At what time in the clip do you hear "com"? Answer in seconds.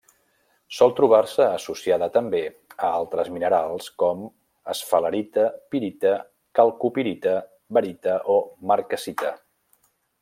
4.05-4.25